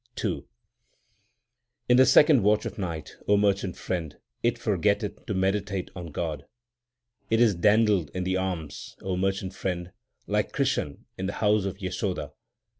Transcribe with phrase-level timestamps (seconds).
[0.25, 0.47] II
[1.87, 6.07] In the second watch of night, O merchant friend, it for getteth to meditate on
[6.07, 6.47] God.
[7.29, 9.91] It is dandled in the arms, O merchant friend,
[10.25, 12.31] like Krishan in the house of Yasodha.